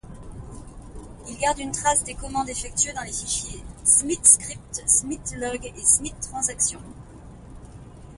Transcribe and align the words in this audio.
Il 1.29 1.37
garde 1.37 1.59
une 1.59 1.71
trace 1.71 2.03
des 2.03 2.15
commandes 2.15 2.49
effectuées 2.49 2.91
dans 2.93 3.03
les 3.03 3.13
fichiers 3.13 3.61
smit.script, 3.85 4.81
smit.log 4.87 5.63
et 5.63 5.85
smit.transaction. 5.85 6.79